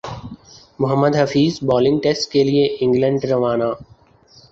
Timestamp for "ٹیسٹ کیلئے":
2.03-2.63